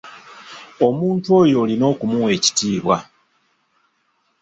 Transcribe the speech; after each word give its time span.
Omuntu 0.87 1.27
oyo 1.41 1.55
olina 1.63 1.85
okumuwa 1.93 2.27
ekitiibwa. 2.37 2.97